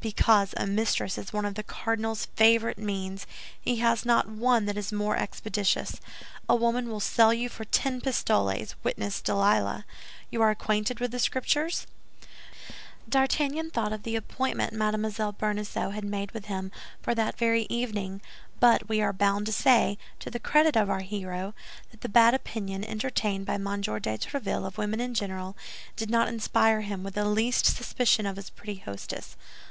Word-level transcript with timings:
"Because 0.00 0.54
a 0.56 0.66
mistress 0.66 1.18
is 1.18 1.34
one 1.34 1.44
of 1.44 1.56
the 1.56 1.62
cardinal's 1.62 2.24
favorite 2.36 2.78
means; 2.78 3.26
he 3.60 3.80
has 3.80 4.06
not 4.06 4.26
one 4.26 4.64
that 4.64 4.78
is 4.78 4.90
more 4.90 5.14
expeditious. 5.14 6.00
A 6.48 6.56
woman 6.56 6.88
will 6.88 7.00
sell 7.00 7.34
you 7.34 7.50
for 7.50 7.66
ten 7.66 8.00
pistoles, 8.00 8.76
witness 8.82 9.20
Delilah. 9.20 9.84
You 10.30 10.40
are 10.40 10.48
acquainted 10.48 11.00
with 11.00 11.10
the 11.10 11.18
Scriptures?" 11.18 11.86
D'Artagnan 13.06 13.68
thought 13.70 13.92
of 13.92 14.04
the 14.04 14.16
appointment 14.16 14.72
Mme. 14.72 15.06
Bonacieux 15.32 15.90
had 15.90 16.04
made 16.06 16.30
with 16.30 16.46
him 16.46 16.72
for 17.02 17.14
that 17.14 17.36
very 17.36 17.66
evening; 17.68 18.22
but 18.60 18.88
we 18.88 19.02
are 19.02 19.12
bound 19.12 19.44
to 19.44 19.52
say, 19.52 19.98
to 20.18 20.30
the 20.30 20.40
credit 20.40 20.78
of 20.78 20.88
our 20.88 21.00
hero, 21.00 21.52
that 21.90 22.00
the 22.00 22.08
bad 22.08 22.32
opinion 22.32 22.84
entertained 22.84 23.44
by 23.44 23.56
M. 23.56 23.64
de 23.82 23.90
Tréville 23.90 24.66
of 24.66 24.78
women 24.78 24.98
in 25.02 25.12
general, 25.12 25.58
did 25.94 26.08
not 26.08 26.28
inspire 26.28 26.80
him 26.80 27.02
with 27.04 27.12
the 27.12 27.26
least 27.26 27.66
suspicion 27.66 28.24
of 28.24 28.36
his 28.36 28.48
pretty 28.48 28.76
hostess. 28.76 29.36